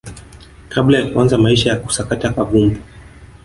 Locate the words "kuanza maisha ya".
1.13-1.79